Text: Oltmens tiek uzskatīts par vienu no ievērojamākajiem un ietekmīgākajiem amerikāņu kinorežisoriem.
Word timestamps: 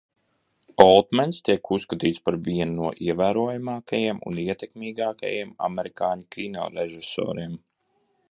Oltmens 0.83 1.41
tiek 1.49 1.69
uzskatīts 1.75 2.23
par 2.29 2.37
vienu 2.47 2.73
no 2.79 2.89
ievērojamākajiem 3.09 4.23
un 4.31 4.41
ietekmīgākajiem 4.45 5.53
amerikāņu 5.69 6.29
kinorežisoriem. 6.37 7.55